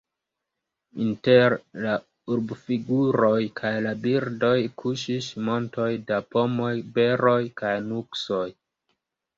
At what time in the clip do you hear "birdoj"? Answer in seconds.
4.07-4.57